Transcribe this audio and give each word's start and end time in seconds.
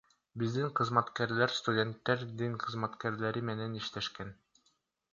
Биздин 0.43 0.71
кызматкерлер 0.79 1.53
студенттер, 1.59 2.25
дин 2.41 2.57
кызматкерлери 2.65 3.47
менен 3.53 3.81
иштешкен. 3.83 4.37